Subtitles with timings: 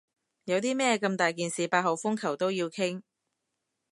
[0.45, 3.03] 有啲咩咁大件事八號風球都要傾？